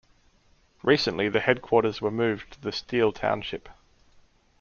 Recently 0.81 1.29
the 1.29 1.41
headquarters 1.41 2.01
were 2.01 2.09
moved 2.09 2.53
to 2.53 2.59
the 2.61 2.71
steel 2.71 3.11
township. 3.11 3.69